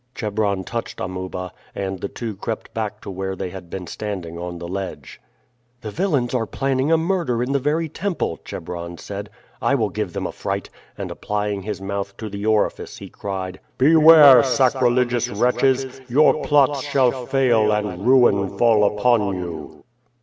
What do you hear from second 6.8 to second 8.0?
a murder in the very